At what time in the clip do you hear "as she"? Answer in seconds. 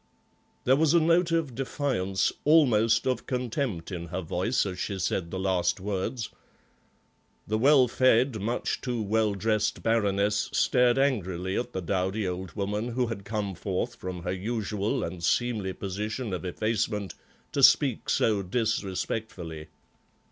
4.65-4.97